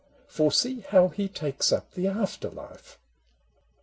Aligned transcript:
For 0.27 0.51
see, 0.51 0.79
how 0.79 1.09
he 1.09 1.27
takes 1.29 1.71
up 1.71 1.91
the 1.93 2.07
after 2.07 2.49
life. 2.49 2.97